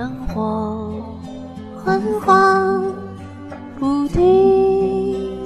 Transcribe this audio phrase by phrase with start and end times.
[0.00, 0.94] 灯火
[1.84, 2.82] 昏黄
[3.78, 5.36] 不定，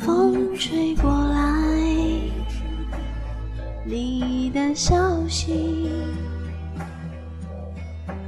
[0.00, 1.38] 风吹过来，
[3.84, 4.96] 你的消
[5.28, 5.90] 息，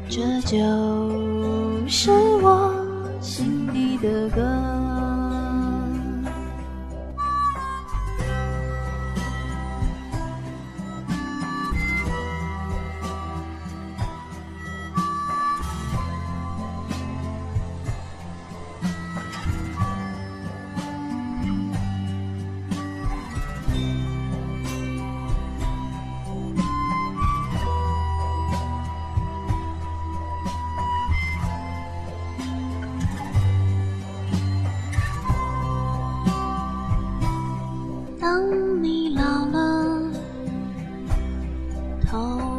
[0.06, 0.58] 这就
[1.86, 2.11] 是
[2.42, 2.70] 我
[3.22, 4.77] 心里的歌。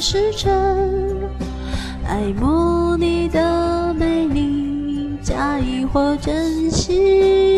[0.00, 0.50] 时辰，
[2.06, 7.57] 爱慕你的美丽，假意或真心。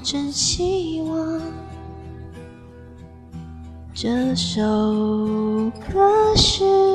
[0.00, 1.40] 真希望
[3.94, 4.60] 这首
[5.92, 6.87] 歌是。